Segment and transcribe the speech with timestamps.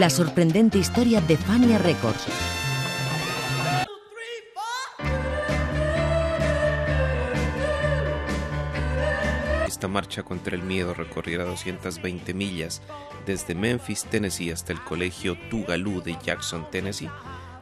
[0.00, 2.24] La sorprendente historia de Fania Records.
[9.66, 12.80] Esta marcha contra el miedo recorriera 220 millas
[13.26, 17.10] desde Memphis, Tennessee hasta el colegio Tugalú de Jackson, Tennessee.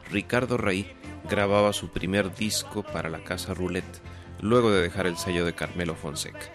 [0.09, 0.95] Ricardo Rey
[1.29, 4.01] grababa su primer disco para la casa Roulette
[4.39, 6.53] luego de dejar el sello de Carmelo Fonseca.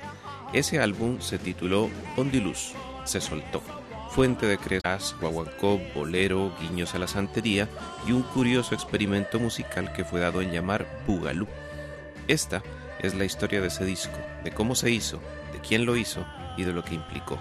[0.55, 2.73] Ese álbum se tituló Ondiluz,
[3.05, 3.63] se soltó,
[4.15, 7.69] fuente de creas, guaguancó, bolero, guiños a la santería
[8.07, 11.49] y un curioso experimento musical que fue dado en llamar Bugalú.
[12.29, 12.63] Esta
[13.03, 15.19] es la historia de ese disco, de cómo se hizo,
[15.53, 16.25] de quién lo hizo
[16.57, 17.41] y de lo que implicó.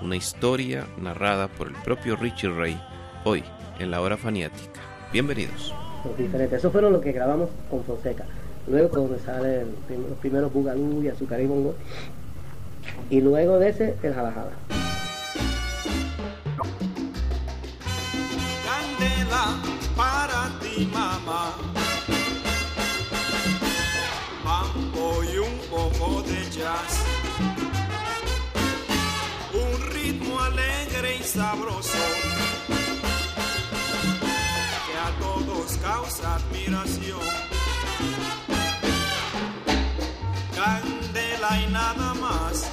[0.00, 2.80] Una historia narrada por el propio Richie Ray,
[3.24, 3.44] hoy
[3.78, 4.80] en la hora faniática.
[5.12, 5.74] Bienvenidos.
[6.16, 6.58] Diferentes.
[6.58, 8.24] Eso fueron lo que grabamos con Fonseca.
[8.66, 9.74] Luego donde salen
[10.08, 11.74] los primeros Bugalú y Azúcar y Bongo.
[13.10, 14.83] Y luego de ese, el Jalajala.
[20.74, 21.54] Ti, mamá.
[24.44, 26.94] Mambo y un poco de jazz.
[29.52, 32.04] Un ritmo alegre y sabroso.
[34.86, 37.26] Que a todos causa admiración.
[40.54, 42.70] Candela y nada más.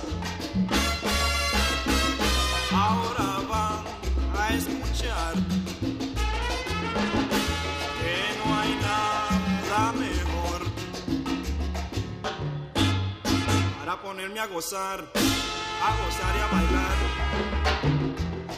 [13.91, 16.97] Para ponerme a gozar, a gozar y a bailar.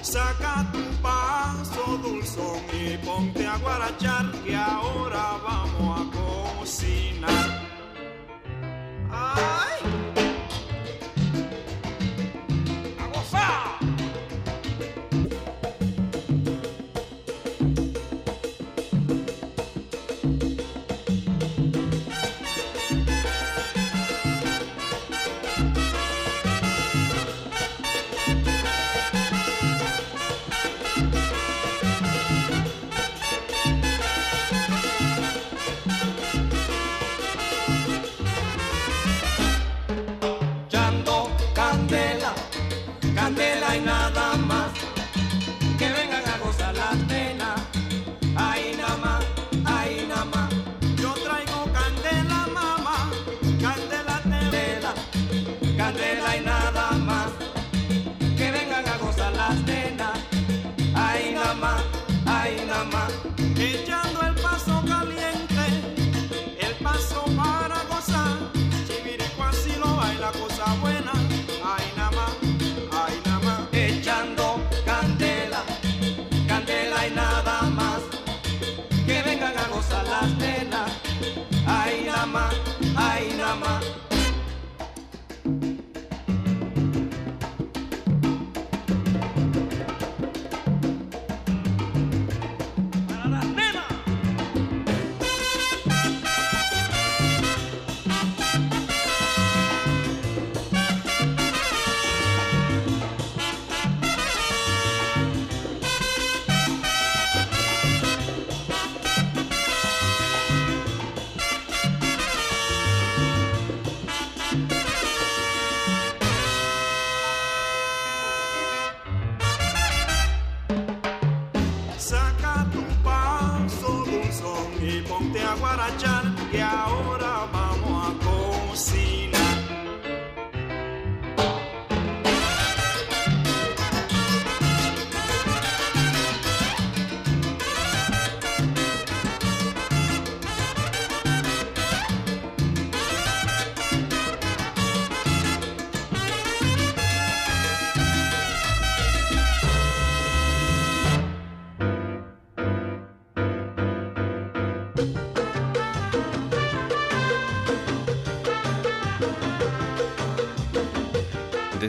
[0.03, 7.61] Saca tu paso dulzón y ponte a guarachar que ahora vamos a cocinar.
[9.09, 10.02] ¡Ay!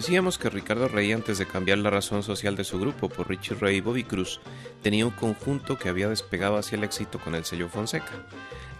[0.04, 3.56] Decíamos que Ricardo Rey, antes de cambiar la razón social de su grupo por Richie
[3.58, 4.38] Ray y Bobby Cruz,
[4.82, 8.12] tenía un conjunto que había despegado hacia el éxito con el sello Fonseca.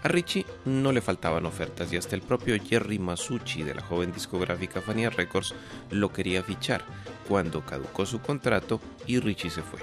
[0.03, 4.13] A Richie no le faltaban ofertas y hasta el propio Jerry Masucci de la joven
[4.13, 5.55] discográfica Fania Records
[5.91, 6.85] lo quería fichar
[7.27, 9.81] cuando caducó su contrato y Richie se fue.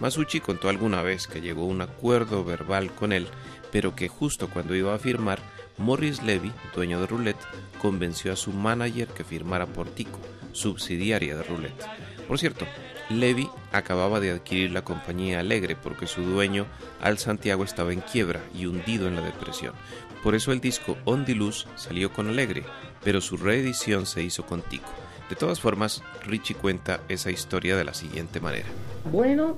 [0.00, 3.28] Masucci contó alguna vez que llegó a un acuerdo verbal con él,
[3.70, 5.40] pero que justo cuando iba a firmar,
[5.76, 7.44] Morris Levy, dueño de Roulette,
[7.82, 10.18] convenció a su manager que firmara por Tico,
[10.52, 11.84] subsidiaria de Roulette.
[12.26, 12.66] Por cierto,
[13.10, 16.66] Levy acababa de adquirir la compañía Alegre porque su dueño,
[17.00, 19.74] Al Santiago, estaba en quiebra y hundido en la depresión.
[20.22, 22.62] Por eso el disco On the Loose salió con Alegre,
[23.02, 24.90] pero su reedición se hizo con Tico.
[25.28, 28.66] De todas formas, Richie cuenta esa historia de la siguiente manera.
[29.10, 29.56] Bueno,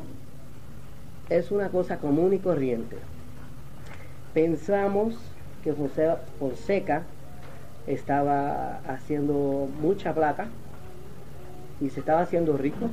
[1.29, 2.97] es una cosa común y corriente.
[4.35, 5.15] Pensamos
[5.65, 7.05] que José Fonseca
[7.87, 10.49] estaba haciendo mucha plata
[11.83, 12.89] y se estaba haciendo rico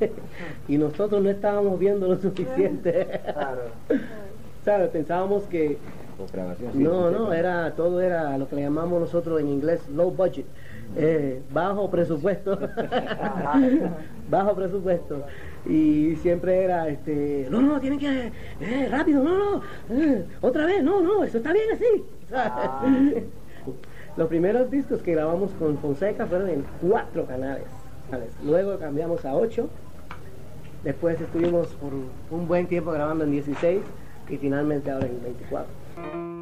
[0.68, 3.20] y nosotros no estábamos viendo lo suficiente.
[4.64, 4.90] ¿Sabes?
[4.90, 5.76] Pensábamos que
[6.74, 10.46] no, no, era todo era lo que le llamamos nosotros en inglés low budget,
[10.96, 12.58] eh, bajo presupuesto,
[14.30, 15.24] bajo presupuesto
[15.66, 18.30] y siempre era este, no, no, tienen que
[18.60, 22.04] eh, rápido, no, no, eh, otra vez, no, no, eso está bien así.
[24.16, 27.81] Los primeros discos que grabamos con Fonseca fueron en cuatro canales.
[28.44, 29.68] Luego cambiamos a 8.
[30.84, 33.80] Después estuvimos por un buen tiempo grabando en 16
[34.28, 36.41] y finalmente ahora en 24.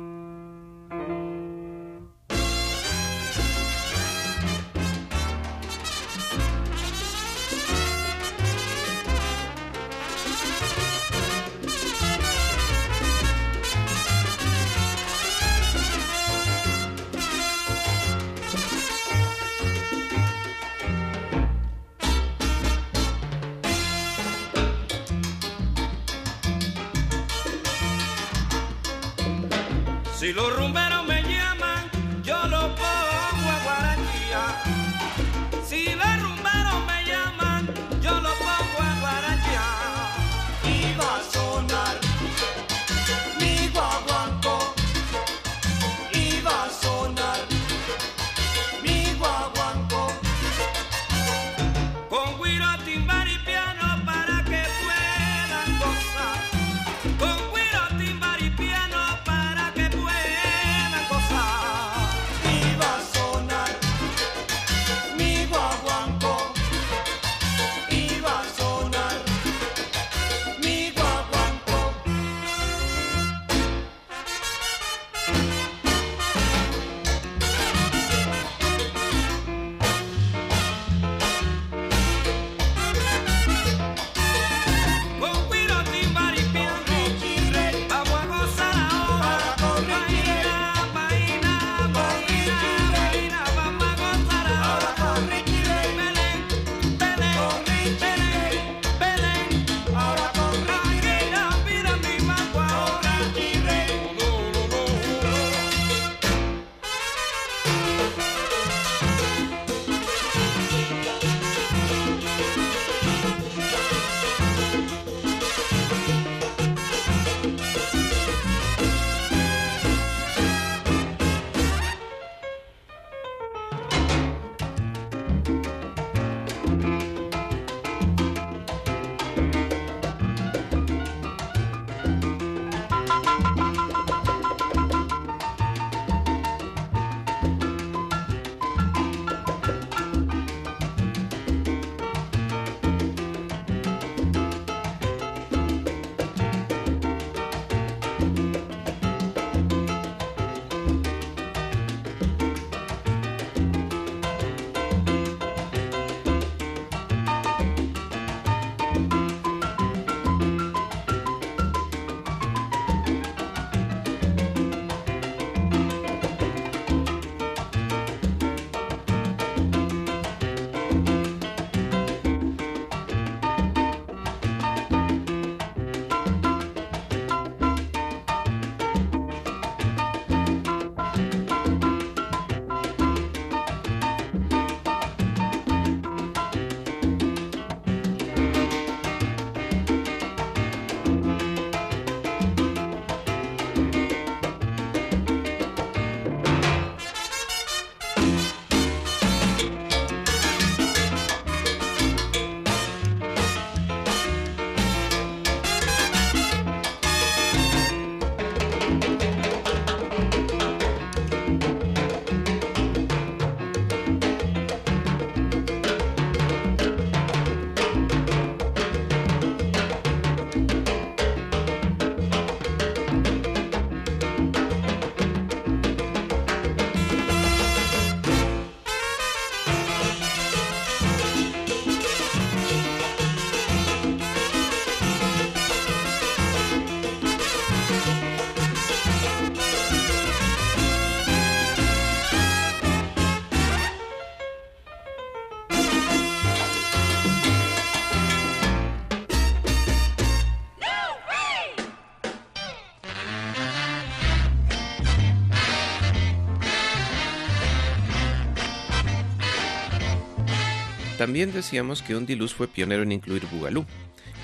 [261.20, 263.84] También decíamos que Undy Luz fue pionero en incluir Boogaloo.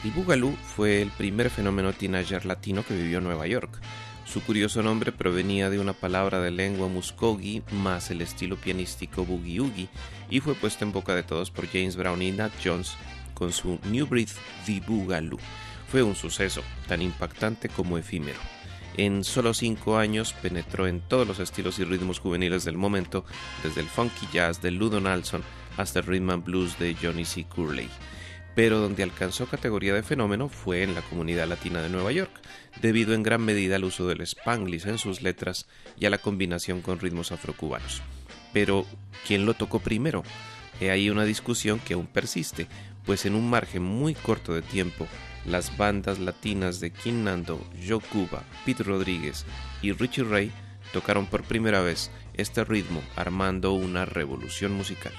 [0.04, 3.80] El Boogaloo fue el primer fenómeno teenager latino que vivió en Nueva York.
[4.26, 9.60] Su curioso nombre provenía de una palabra de lengua muskogee más el estilo pianístico boogie
[9.60, 9.88] oogie
[10.28, 12.92] y fue puesto en boca de todos por James Brown y Nat Jones
[13.32, 14.28] con su New Breed
[14.66, 15.38] The Boogaloo.
[15.90, 18.38] Fue un suceso, tan impactante como efímero.
[18.98, 23.24] En solo cinco años penetró en todos los estilos y ritmos juveniles del momento,
[23.62, 25.42] desde el funky jazz de Ludo Nelson
[25.76, 27.44] hasta el rhythm and blues de Johnny C.
[27.44, 27.88] Curley
[28.56, 32.30] pero donde alcanzó categoría de fenómeno fue en la comunidad latina de Nueva York,
[32.80, 35.66] debido en gran medida al uso del spanglish en sus letras
[36.00, 38.00] y a la combinación con ritmos afrocubanos.
[38.54, 38.86] Pero,
[39.26, 40.22] ¿quién lo tocó primero?
[40.80, 42.66] He ahí una discusión que aún persiste,
[43.04, 45.06] pues en un margen muy corto de tiempo,
[45.44, 49.44] las bandas latinas de King Nando, Joe Cuba, Pete Rodríguez
[49.82, 50.50] y Richie Ray
[50.94, 55.12] tocaron por primera vez este ritmo, armando una revolución musical.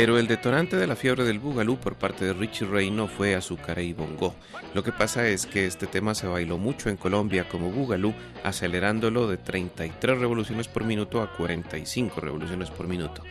[0.00, 3.34] Pero el detonante de la fiebre del Boogaloo por parte de Richie Ray no fue
[3.34, 4.32] azúcar y bongo.
[4.72, 8.14] Lo que pasa es que este tema se bailó mucho en Colombia como Boogaloo,
[8.44, 13.24] acelerándolo de 33 revoluciones por minuto a 45 revoluciones por minuto.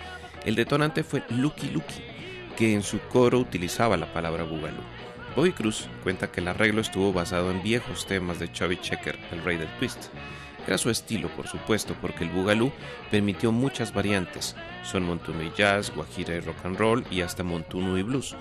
[0.44, 2.04] El detonante fue Lucky Lucky,
[2.58, 4.84] que en su coro utilizaba la palabra Boogaloo.
[5.38, 9.42] Bobby Cruz cuenta que el arreglo estuvo basado en viejos temas de Chubby Checker, el
[9.42, 10.08] rey del twist.
[10.68, 12.74] Era su estilo, por supuesto, porque el boogaloo
[13.10, 14.54] permitió muchas variantes.
[14.84, 18.36] Son montuno y jazz, guajira y rock and roll y hasta montuno y blues.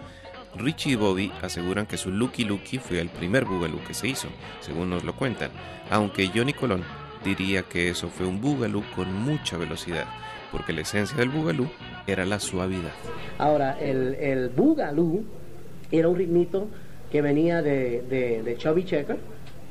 [0.56, 4.28] Richie y Bobby aseguran que su Lucky Lucky fue el primer boogaloo que se hizo,
[4.60, 5.50] según nos lo cuentan,
[5.90, 6.82] aunque Johnny Colón
[7.22, 10.06] diría que eso fue un boogaloo con mucha velocidad,
[10.50, 11.70] porque la esencia del boogaloo
[12.06, 12.92] era la suavidad.
[13.38, 15.22] Ahora, el, el boogaloo
[15.92, 16.68] era un ritmito
[17.12, 19.18] que venía de, de, de Chubby Checker,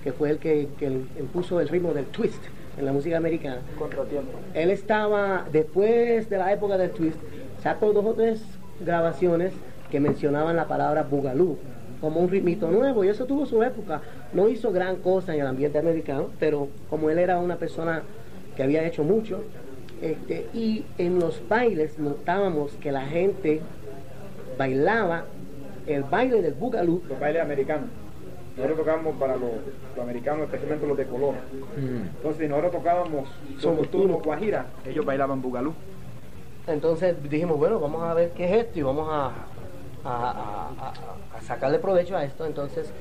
[0.06, 0.86] que fue el que, que
[1.20, 2.42] impuso el ritmo del twist
[2.78, 3.58] en la música americana.
[3.76, 4.34] Contratiempo.
[4.54, 7.18] Él estaba, después de la época del twist,
[7.64, 8.44] sacó dos o tres
[8.80, 9.52] grabaciones
[9.90, 11.58] que mencionaban la palabra boogaloo
[12.02, 14.02] como un ritmito nuevo y eso tuvo su época.
[14.32, 18.04] No hizo gran cosa en el ambiente americano, pero como él era una persona
[18.56, 19.42] que había hecho mucho,
[20.04, 23.60] este, y en los bailes notábamos que la gente
[24.56, 25.26] bailaba
[25.88, 27.02] el baile del boogaloo.
[27.10, 27.90] Los bailes americanos.
[28.56, 29.52] Nosotros tocábamos para los,
[29.96, 31.36] los americanos, especialmente los de color.
[31.78, 33.30] Entonces, si nosotros tocábamos
[33.90, 34.08] tú.
[34.24, 35.74] Guajira, ellos bailaban bugalú.
[36.68, 39.26] Entonces dijimos, bueno, vamos a ver qué es esto y vamos a,
[40.06, 42.46] a- a- a- a sacarle provecho a esto.
[42.46, 42.92] Entonces,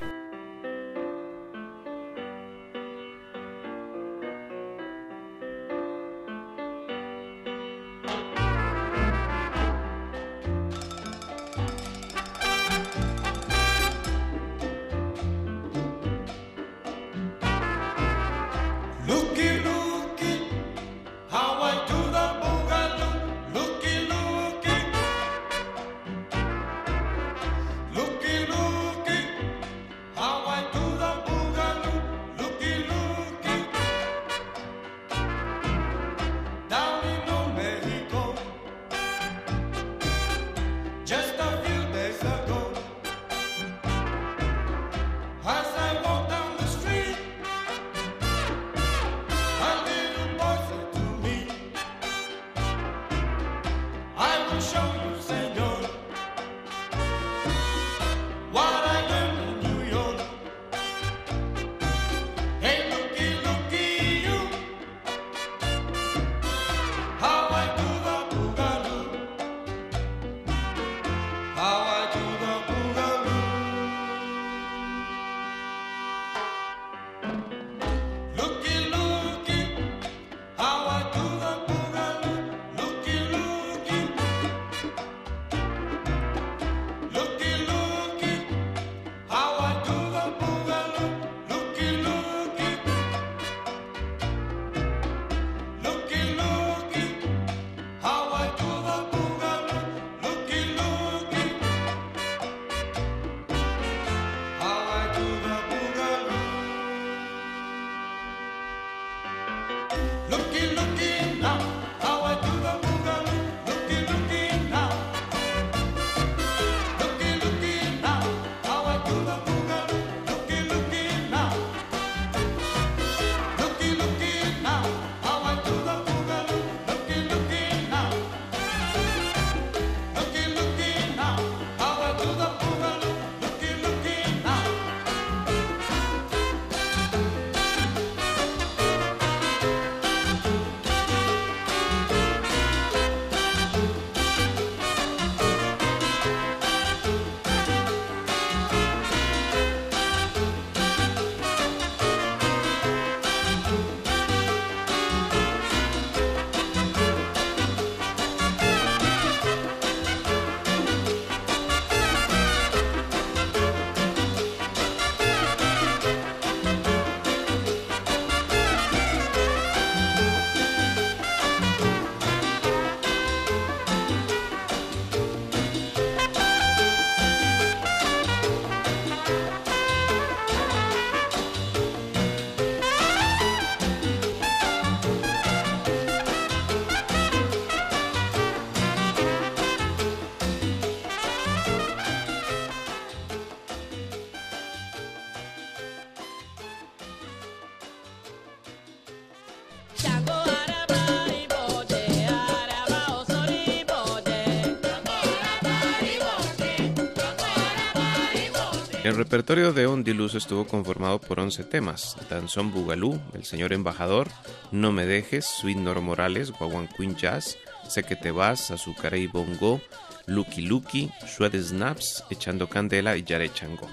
[209.04, 214.28] El repertorio de Ondiluz estuvo conformado por 11 temas: Danzón Bugalú, El Señor Embajador,
[214.72, 219.82] No Me Dejes, Sweet Nor Morales, Guaguan Queen Jazz, Sé que te vas, Azucaré Bongo,
[220.24, 223.90] Lucky Lucky, Shred Snaps, Echando Candela y Yare Chango.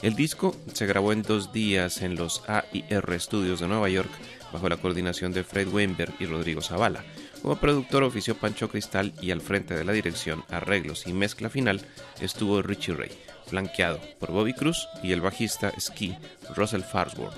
[0.00, 4.10] El disco se grabó en dos días en los AIR Studios de Nueva York
[4.52, 7.04] bajo la coordinación de Fred Weinberg y Rodrigo Zavala.
[7.42, 11.80] Como productor ofició Pancho Cristal y al frente de la dirección, arreglos y mezcla final
[12.20, 13.10] estuvo Richie Ray,
[13.52, 16.16] flanqueado por Bobby Cruz y el bajista Ski
[16.56, 17.36] Russell Farnsworth.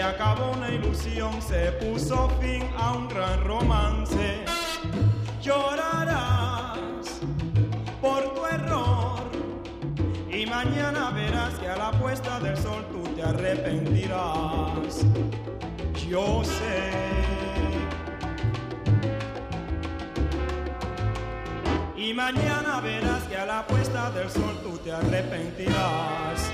[0.00, 4.46] Se acabó una ilusión, se puso fin a un gran romance.
[5.42, 7.20] Llorarás
[8.00, 9.20] por tu error
[10.30, 15.04] y mañana verás que a la puesta del sol tú te arrepentirás.
[16.08, 16.90] Yo sé.
[21.94, 26.50] Y mañana verás que a la puesta del sol tú te arrepentirás.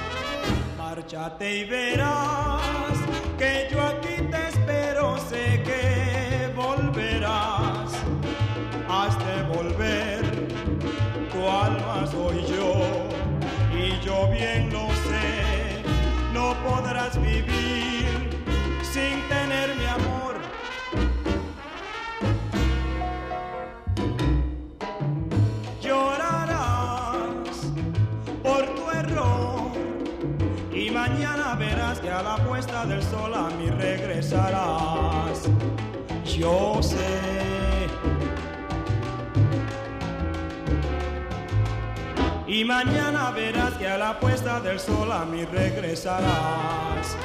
[0.88, 2.62] Márchate y verás
[3.36, 7.65] que yo aquí te espero, sé que volverás.
[32.16, 35.42] A la puesta del sol a mí regresarás.
[36.24, 37.86] Yo sé.
[42.46, 47.16] Y mañana verás que a la puesta del sol a mí regresarás.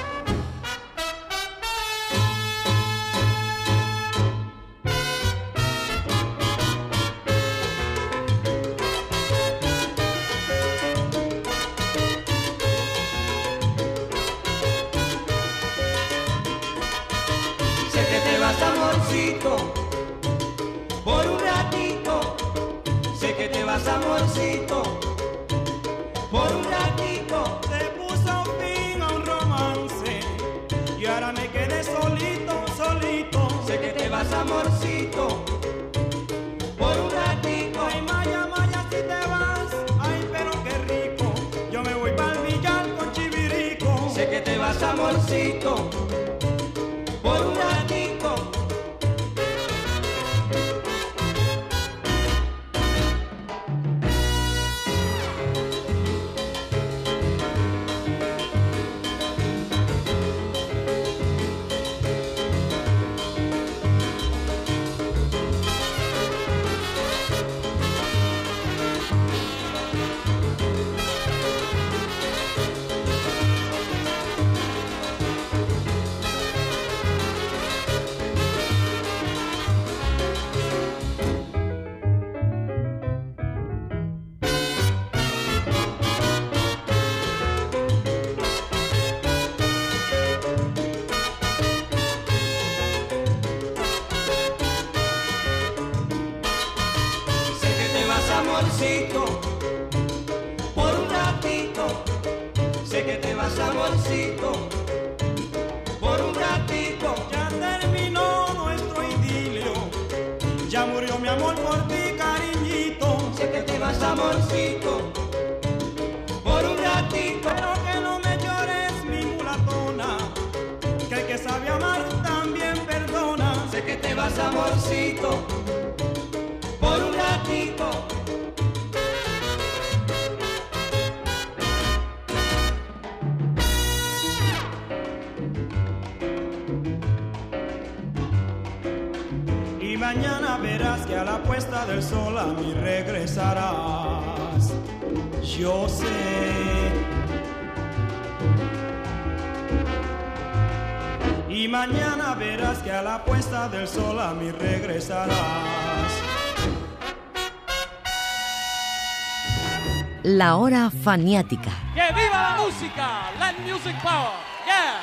[160.41, 161.69] La hora faniática.
[161.93, 163.29] ¡Que viva la música!
[163.37, 164.31] Let music power!
[164.65, 164.99] ¡Yeah!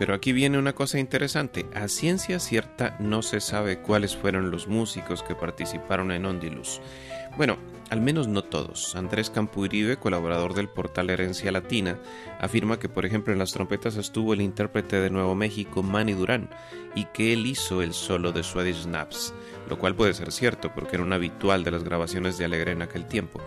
[0.00, 1.64] Pero aquí viene una cosa interesante.
[1.76, 6.80] A ciencia cierta no se sabe cuáles fueron los músicos que participaron en Ondilus.
[7.36, 7.56] Bueno,
[7.90, 8.94] al menos no todos.
[8.94, 11.98] Andrés Uribe, colaborador del portal Herencia Latina,
[12.40, 16.48] afirma que, por ejemplo, en las trompetas estuvo el intérprete de Nuevo México, Manny Durán,
[16.94, 19.34] y que él hizo el solo de Swedish Snaps,
[19.68, 22.82] lo cual puede ser cierto porque era un habitual de las grabaciones de Alegre en
[22.82, 23.40] aquel tiempo.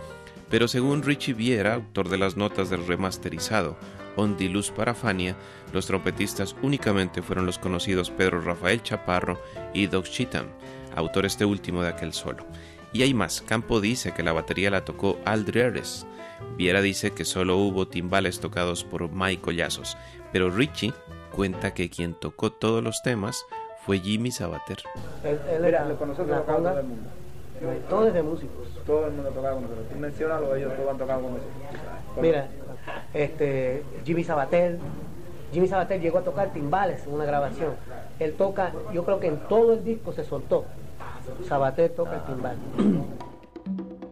[0.50, 3.76] Pero según Richie Viera, autor de las notas del remasterizado
[4.16, 5.36] On Luz para Fania,
[5.72, 9.40] los trompetistas únicamente fueron los conocidos Pedro Rafael Chaparro
[9.72, 10.46] y Doug Cheatham,
[10.94, 12.46] autor este último de aquel solo.
[12.94, 16.06] Y hay más, Campo dice que la batería la tocó Aldreres,
[16.56, 19.96] Viera dice que solo hubo timbales tocados por Mike Collazos,
[20.32, 20.94] pero Richie
[21.34, 23.44] cuenta que quien tocó todos los temas
[23.84, 24.78] fue Jimmy Sabater.
[25.24, 27.10] Él, él era lo todo el mundo.
[27.90, 28.68] Todo es de músicos.
[28.86, 29.88] Todo el mundo tocaba con nosotros.
[29.88, 31.54] Tú mencionalo, ellos todos han tocado con nosotros.
[32.20, 32.48] Mira,
[33.12, 34.78] este, Jimmy Sabater,
[35.52, 37.74] Jimmy Sabater llegó a tocar timbales en una grabación.
[38.20, 40.66] Él toca, yo creo que en todo el disco se soltó.
[41.48, 42.58] Sabater toca el timbal.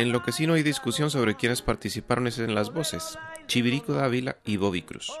[0.00, 3.92] En lo que sí no hay discusión sobre quiénes participaron es en las voces, Chivirico
[3.92, 5.12] Dávila y Bobby Cruz.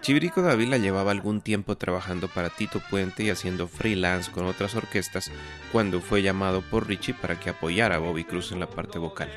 [0.00, 5.30] Chivirico Dávila llevaba algún tiempo trabajando para Tito Puente y haciendo freelance con otras orquestas
[5.72, 9.28] cuando fue llamado por Richie para que apoyara a Bobby Cruz en la parte vocal.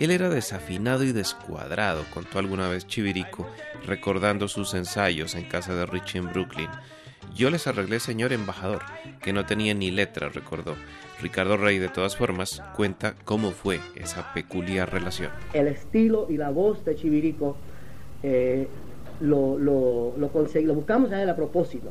[0.00, 3.48] Él era desafinado y descuadrado, contó alguna vez Chivirico,
[3.86, 6.70] recordando sus ensayos en casa de Richie en Brooklyn.
[7.36, 8.82] Yo les arreglé, señor embajador,
[9.22, 10.74] que no tenía ni letra, recordó.
[11.26, 15.32] Ricardo Rey, de todas formas, cuenta cómo fue esa peculiar relación.
[15.54, 17.56] El estilo y la voz de Chivirico
[18.22, 18.68] eh,
[19.18, 21.88] lo, lo, lo, lo buscamos a él a propósito,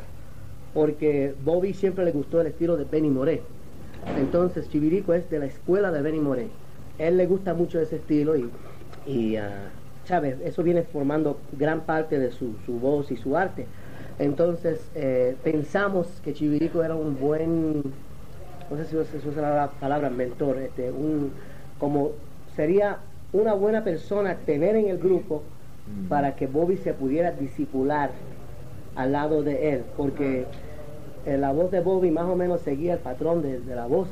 [0.73, 3.41] porque Bobby siempre le gustó el estilo de Benny Moré.
[4.17, 6.47] Entonces Chivirico es de la escuela de Benny Moré.
[6.97, 8.49] Él le gusta mucho ese estilo y,
[9.05, 9.69] y ah,
[10.05, 10.37] ¿sabes?
[10.45, 13.65] Eso viene formando gran parte de su, su voz y su arte.
[14.17, 17.83] Entonces eh, pensamos que Chivirico era un buen,
[18.69, 21.31] no sé si se usa la palabra mentor, este, un,
[21.79, 22.11] como
[22.55, 22.97] sería
[23.33, 25.43] una buena persona tener en el grupo
[26.09, 28.09] para que Bobby se pudiera disipular
[28.95, 30.45] al lado de él, porque
[31.25, 34.07] eh, la voz de Bobby más o menos seguía el patrón de, de la voz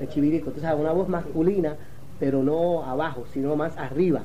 [0.00, 0.50] de Chivirico.
[0.50, 1.76] Entonces, una voz masculina,
[2.18, 4.22] pero no abajo, sino más arriba,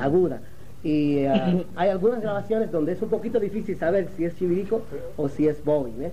[0.00, 0.40] aguda.
[0.82, 4.82] Y eh, hay algunas grabaciones donde es un poquito difícil saber si es Chivirico
[5.16, 5.92] o si es Bobby.
[5.96, 6.12] ¿ves?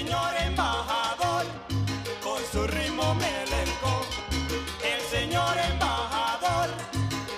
[0.00, 1.44] Señor embajador
[2.22, 3.90] con su ritmo melenco.
[4.82, 6.68] El señor embajador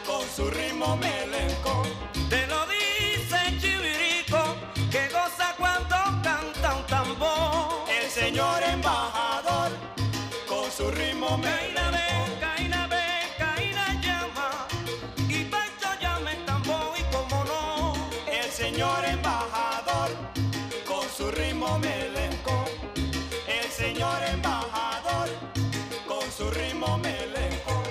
[0.07, 1.83] con su ritmo melenco.
[2.31, 4.43] Te lo dice Chivirico
[4.93, 7.91] que goza cuando canta un tambor.
[8.01, 9.71] El señor embajador
[10.47, 11.72] con su ritmo melenco.
[27.21, 27.82] Ritmo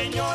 [0.00, 0.29] señor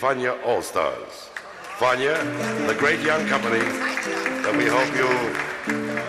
[0.00, 1.28] Fania All Stars.
[1.80, 2.14] Fania,
[2.68, 3.58] the great young company
[4.44, 5.08] that we hope you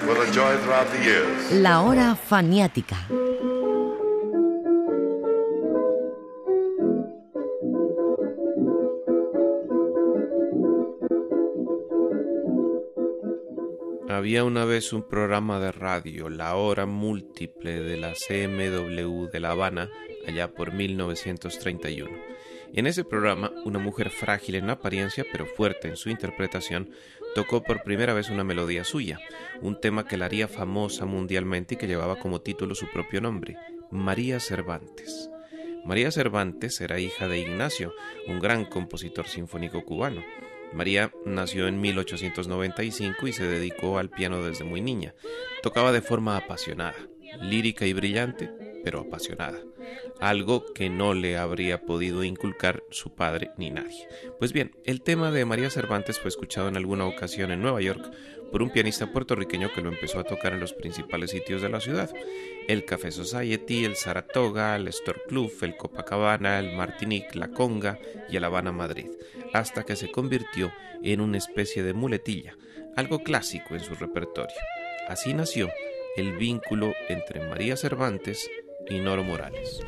[0.07, 1.51] will enjoy throughout the years.
[1.53, 2.97] La hora faniática.
[14.07, 19.51] Había una vez un programa de radio, La Hora Múltiple de la CMW de La
[19.51, 19.89] Habana,
[20.27, 22.29] allá por 1931.
[22.73, 26.91] En ese programa, una mujer frágil en apariencia pero fuerte en su interpretación
[27.35, 29.19] tocó por primera vez una melodía suya,
[29.61, 33.57] un tema que la haría famosa mundialmente y que llevaba como título su propio nombre,
[33.91, 35.29] María Cervantes.
[35.85, 37.93] María Cervantes era hija de Ignacio,
[38.27, 40.23] un gran compositor sinfónico cubano.
[40.71, 45.15] María nació en 1895 y se dedicó al piano desde muy niña.
[45.63, 46.97] Tocaba de forma apasionada,
[47.41, 48.51] lírica y brillante,
[48.83, 49.59] pero apasionada,
[50.19, 54.07] algo que no le habría podido inculcar su padre ni nadie.
[54.39, 58.11] Pues bien, el tema de María Cervantes fue escuchado en alguna ocasión en Nueva York
[58.51, 61.79] por un pianista puertorriqueño que lo empezó a tocar en los principales sitios de la
[61.79, 62.09] ciudad,
[62.67, 67.99] el Café Society, el Saratoga, el Store Club, el Copacabana, el Martinique, la Conga
[68.29, 69.07] y el Habana Madrid,
[69.53, 70.71] hasta que se convirtió
[71.03, 72.57] en una especie de muletilla,
[72.95, 74.55] algo clásico en su repertorio.
[75.07, 75.69] Así nació
[76.17, 78.49] el vínculo entre María Cervantes
[78.89, 79.81] y Noro Morales.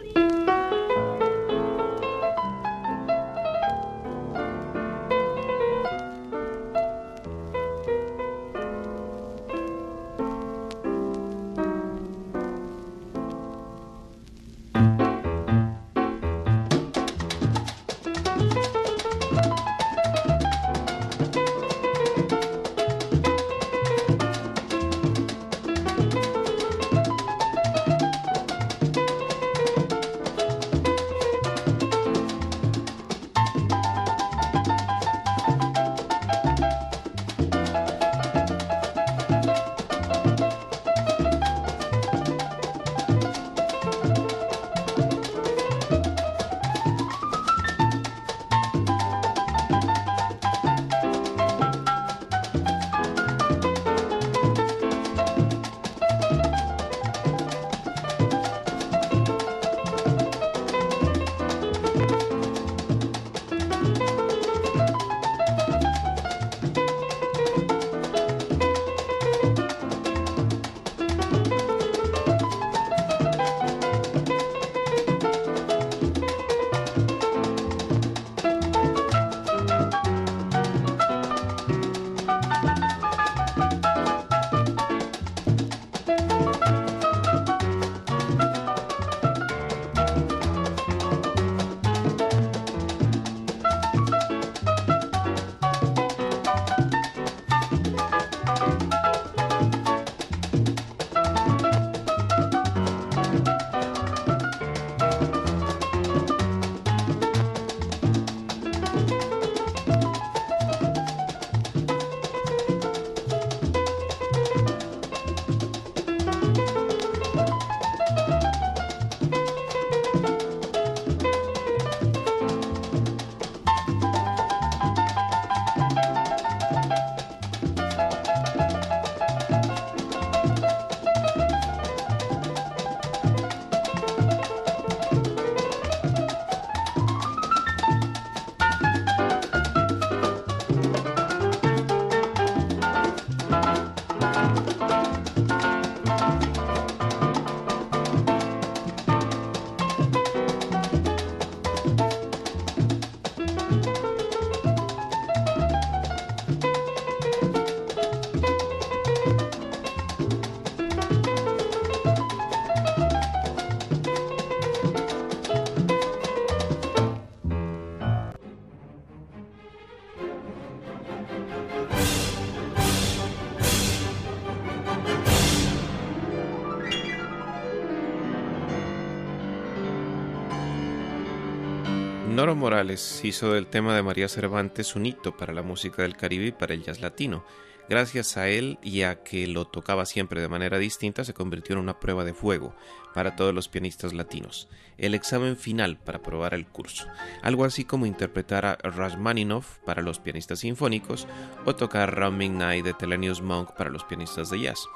[182.42, 186.48] Noro Morales hizo del tema de María Cervantes un hito para la música del Caribe
[186.48, 187.46] y para el jazz latino.
[187.88, 191.82] Gracias a él y a que lo tocaba siempre de manera distinta, se convirtió en
[191.82, 192.76] una prueba de fuego
[193.14, 197.06] para todos los pianistas latinos, el examen final para probar el curso,
[197.44, 201.28] algo así como interpretar a Rachmaninoff para los pianistas sinfónicos
[201.68, 204.88] o tocar Round Night de Thelonious Monk para los pianistas de jazz.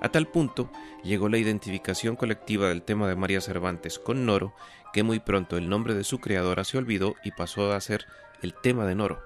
[0.00, 0.70] A tal punto
[1.02, 4.54] llegó la identificación colectiva del tema de María Cervantes con Noro
[5.02, 8.06] muy pronto el nombre de su creadora se olvidó y pasó a ser
[8.42, 9.20] el tema de Noro.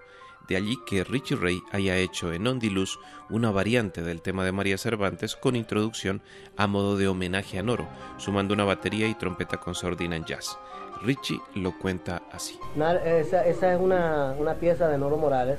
[0.48, 2.98] De allí que Richie Ray haya hecho en Ondilus
[3.30, 6.20] una variante del tema de María Cervantes con introducción
[6.56, 7.86] a modo de homenaje a Noro,
[8.18, 10.58] sumando una batería y trompeta con sordina en jazz.
[11.02, 12.58] Richie lo cuenta así.
[13.04, 15.58] Esa, es una, una, pieza de Noro Morales,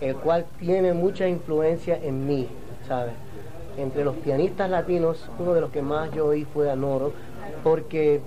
[0.00, 2.48] el cual tiene mucha influencia en mí,
[2.86, 3.14] ¿sabes?
[3.76, 7.12] Entre los pianistas latinos, uno de los que más yo oí fue a Noro,
[7.62, 8.20] porque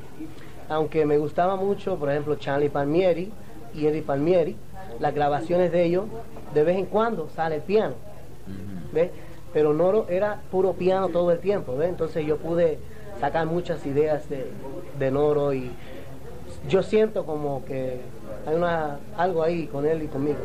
[0.69, 3.31] aunque me gustaba mucho, por ejemplo, Charlie Palmieri
[3.73, 4.55] y Eddie Palmieri,
[4.99, 6.05] las grabaciones de ellos,
[6.53, 7.95] de vez en cuando sale piano,
[8.93, 9.11] ¿ves?
[9.53, 11.89] Pero Noro era puro piano todo el tiempo, ¿ves?
[11.89, 12.79] Entonces yo pude
[13.19, 14.47] sacar muchas ideas de,
[14.99, 15.71] de Noro y
[16.67, 17.99] yo siento como que
[18.45, 20.39] hay una, algo ahí con él y conmigo.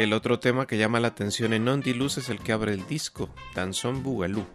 [0.00, 1.66] El otro tema que llama la atención en
[1.98, 4.46] Luz es el que abre el disco, Danzón Boogaloo.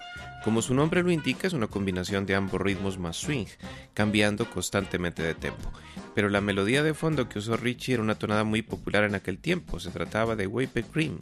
[0.43, 3.45] Como su nombre lo indica, es una combinación de ambos ritmos más swing,
[3.93, 5.71] cambiando constantemente de tempo.
[6.15, 9.37] Pero la melodía de fondo que usó Richie era una tonada muy popular en aquel
[9.37, 11.19] tiempo, se trataba de Whipped Cream,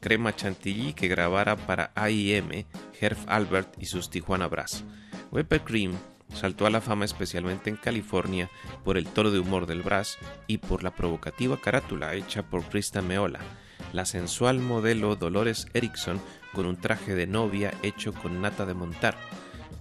[0.00, 2.64] crema chantilly que grabara para AIM,
[3.00, 4.82] Herb Albert y sus Tijuana Brass.
[5.30, 5.92] Whipped Cream
[6.34, 8.50] saltó a la fama especialmente en California
[8.84, 13.02] por el tono de humor del brass y por la provocativa carátula hecha por Krista
[13.02, 13.40] Meola,
[13.92, 16.20] la sensual modelo Dolores Erickson
[16.52, 19.16] con un traje de novia hecho con nata de montar.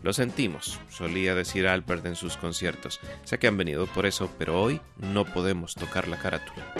[0.04, 3.00] Lo sentimos, solía decir Albert en sus conciertos.
[3.26, 6.74] Sé que han venido por eso, pero hoy no podemos tocar la carátula.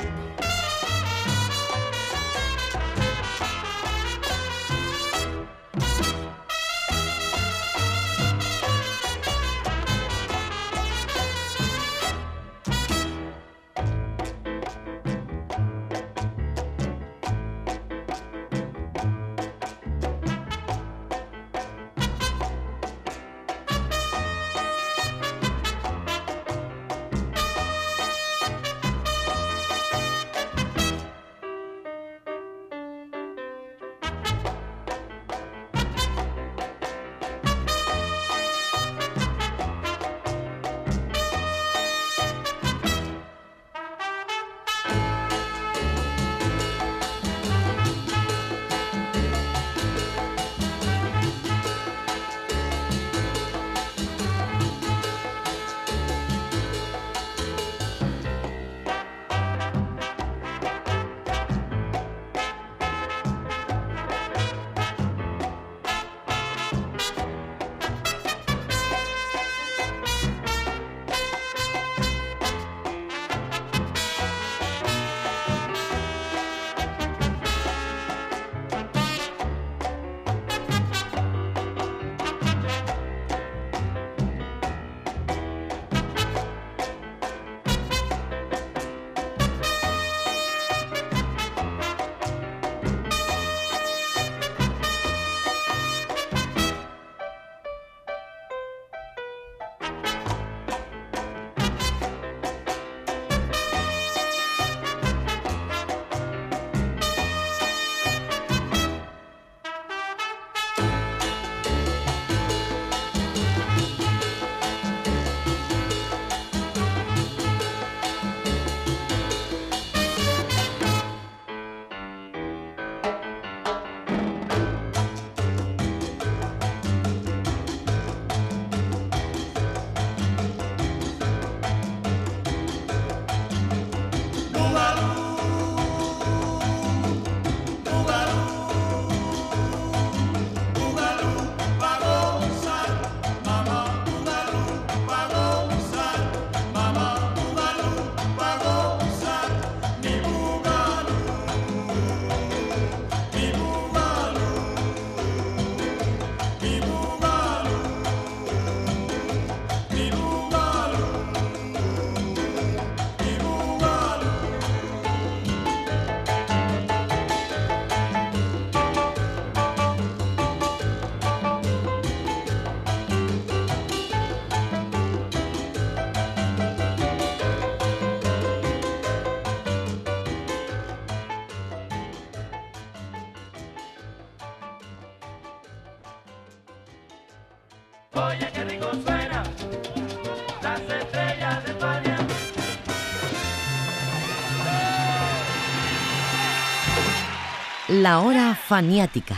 [198.02, 199.36] La hora faniática.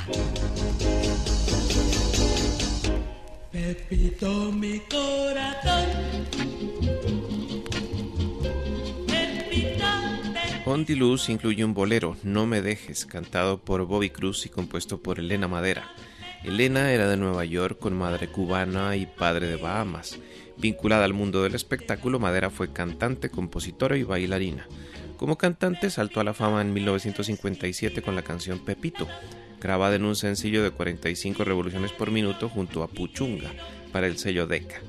[3.52, 5.88] Pepito mi corazón.
[10.90, 15.48] Luz incluye un bolero, No me dejes, cantado por Bobby Cruz y compuesto por Elena
[15.48, 15.96] Madera.
[16.44, 20.20] Elena era de Nueva York con madre cubana y padre de Bahamas.
[20.58, 24.68] Vinculada al mundo del espectáculo, Madera fue cantante, compositora y bailarina.
[25.22, 29.08] Como cantante saltó a la fama en 1957 con la canción Pepito,
[29.62, 33.52] grabada en un sencillo de 45 revoluciones por minuto junto a Puchunga
[33.92, 34.82] para el sello Decca.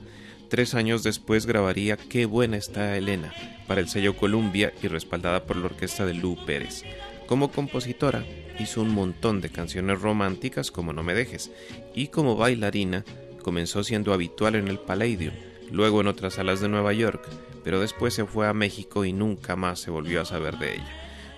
[0.49, 3.30] Tres años después grabaría Qué buena está Elena
[3.68, 6.83] para el sello Columbia y respaldada por la orquesta de Lou Pérez.
[7.26, 8.24] Como compositora,
[8.59, 11.51] hizo un montón de canciones románticas como No me dejes
[11.95, 13.05] y como bailarina
[13.43, 15.35] comenzó siendo habitual en el Palladium,
[15.70, 17.28] luego en otras salas de Nueva York,
[17.64, 20.88] pero después se fue a México y nunca más se volvió a saber de ella.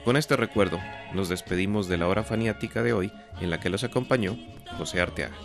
[0.05, 0.79] Con este recuerdo,
[1.15, 4.37] nos despedimos de la hora faniática de hoy, en la que los acompañó
[4.77, 5.37] José Arteaga.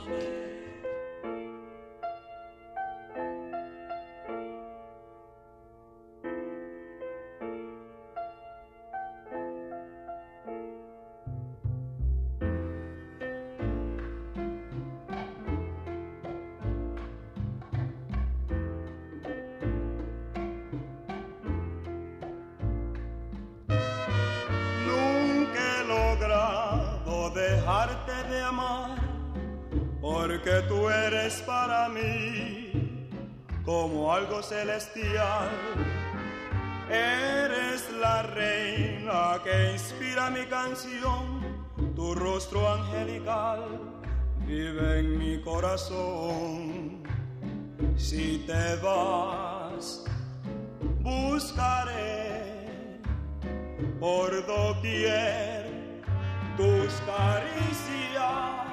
[30.40, 32.72] Porque tú eres para mí
[33.66, 35.50] como algo celestial.
[36.90, 41.42] Eres la reina que inspira mi canción,
[41.96, 43.66] tu rostro angelical
[44.46, 47.04] vive en mi corazón.
[47.98, 50.06] Si te vas,
[51.02, 53.02] buscaré
[54.00, 56.02] por doquier
[56.56, 58.69] tus caricias.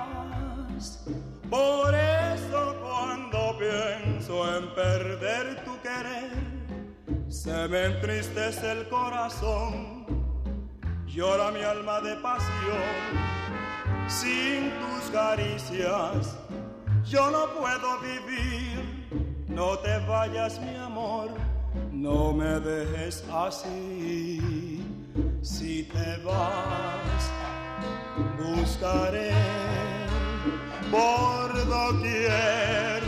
[1.50, 6.30] Por eso cuando pienso en perder tu querer,
[7.28, 10.06] se me entristece el corazón,
[11.06, 13.36] llora mi alma de pasión.
[14.08, 16.36] Sin tus caricias
[17.04, 21.28] yo no puedo vivir, no te vayas mi amor,
[21.92, 24.82] no me dejes así.
[25.42, 27.30] Si te vas,
[28.36, 29.95] buscaré
[30.90, 33.02] por doquier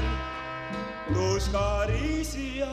[1.12, 2.68] tus caricias.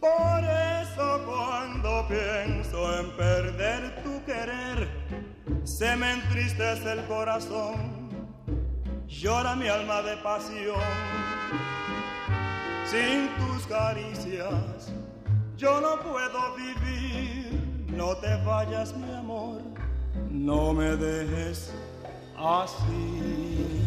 [0.00, 4.88] Por eso cuando pienso en perder tu querer,
[5.64, 8.08] se me entristece el corazón,
[9.06, 10.80] llora mi alma de pasión.
[12.86, 14.92] Sin tus caricias
[15.56, 19.60] yo no puedo vivir, no te vayas mi amor,
[20.30, 21.72] no me dejes
[22.40, 23.70] así.
[23.70, 23.79] Si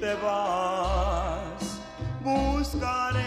[0.00, 1.80] te vas,
[2.22, 3.22] buscaré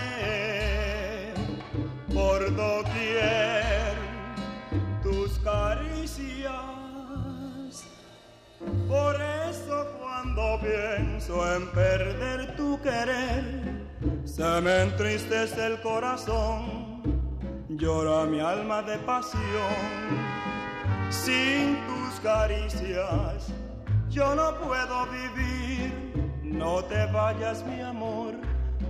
[2.14, 3.96] por doquier
[5.02, 6.54] tus caricias.
[8.88, 9.16] Por
[9.50, 13.88] eso cuando pienso en perder tu querer,
[14.26, 17.02] se me entristece el corazón,
[17.70, 20.40] llora mi alma de pasión.
[21.10, 23.52] Sin tus caricias
[24.10, 25.06] yo no puedo
[26.60, 28.34] no te vayas mi amor,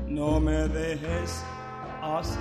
[0.08, 1.44] no me dejes
[2.02, 2.40] así.